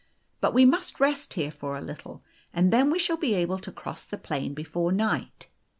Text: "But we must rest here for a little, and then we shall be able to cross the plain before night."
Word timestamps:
"But 0.39 0.55
we 0.55 0.65
must 0.65 0.99
rest 0.99 1.35
here 1.35 1.51
for 1.51 1.77
a 1.77 1.79
little, 1.81 2.23
and 2.55 2.73
then 2.73 2.89
we 2.89 2.97
shall 2.97 3.17
be 3.17 3.35
able 3.35 3.59
to 3.59 3.71
cross 3.71 4.03
the 4.03 4.17
plain 4.17 4.55
before 4.55 4.91
night." 4.91 5.47